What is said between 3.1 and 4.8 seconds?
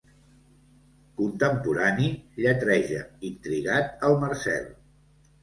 intrigat el Marcel.